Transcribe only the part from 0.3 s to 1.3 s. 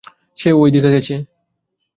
সে ঐ দিকে গেছে!